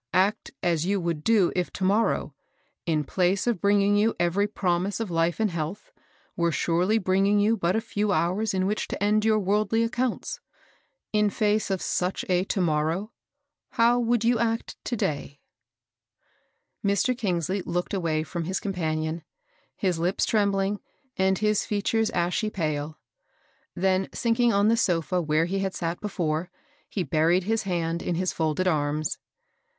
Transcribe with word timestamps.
Act 0.15 0.49
as 0.63 0.83
you 0.83 0.99
would 0.99 1.23
do 1.23 1.51
if 1.55 1.71
to 1.73 1.83
morrow, 1.83 2.33
in 2.87 3.03
place 3.03 3.45
of 3.45 3.61
bringing 3.61 3.95
you 3.95 4.15
every 4.19 4.47
prom 4.47 4.87
ise 4.87 4.99
of 4.99 5.11
life 5.11 5.39
and 5.39 5.51
health, 5.51 5.91
were 6.35 6.51
surely 6.51 6.97
bringing 6.97 7.39
you 7.39 7.55
but 7.55 7.75
a 7.75 7.81
few 7.81 8.11
hours 8.11 8.51
in 8.55 8.65
which 8.65 8.87
to 8.87 9.03
end 9.03 9.23
your 9.23 9.37
worldly 9.37 9.83
accounts. 9.83 10.39
In 11.13 11.29
face 11.29 11.69
of 11.69 11.83
such 11.83 12.25
a 12.29 12.43
Uhmorraw^ 12.45 13.11
how 13.73 13.99
would 13.99 14.23
you 14.23 14.39
act 14.39 14.75
to 14.85 14.95
day 14.95 15.39
f^^ 16.83 16.89
Mr. 16.91 17.15
Eingsley 17.15 17.61
looked 17.67 17.93
away 17.93 18.23
from 18.23 18.45
his 18.45 18.59
compan 18.59 19.03
ion, 19.03 19.23
his 19.75 19.99
lips 19.99 20.25
trembling, 20.25 20.79
and 21.15 21.37
his 21.37 21.63
features 21.63 22.09
ashy 22.09 22.49
pale; 22.49 22.97
then 23.75 24.09
sinking 24.15 24.51
on 24.51 24.67
the 24.67 24.77
sofa 24.77 25.21
where 25.21 25.45
he 25.45 25.59
had 25.59 25.77
before 26.01 26.49
sat, 26.51 26.59
he 26.89 27.03
buried 27.03 27.43
his 27.43 27.61
head 27.69 28.01
in 28.01 28.15
his 28.15 28.33
folded 28.33 28.67
arms. 28.67 29.19